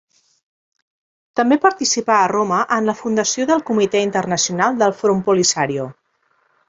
També 1.39 1.57
participà 1.65 2.15
a 2.21 2.31
Roma 2.31 2.61
en 2.77 2.87
la 2.91 2.95
fundació 3.03 3.47
del 3.51 3.61
Comitè 3.71 4.01
Internacional 4.07 4.81
del 4.81 4.97
Front 5.03 5.21
Polisario. 5.29 5.87